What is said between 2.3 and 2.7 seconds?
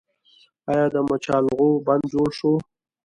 شو؟